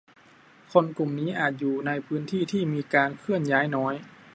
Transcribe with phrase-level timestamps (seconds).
[0.71, 3.93] -คนกลุ่มนี้อาจอยู่ในพื้นที่ที่มีการเคลื่อนย้ายน้อย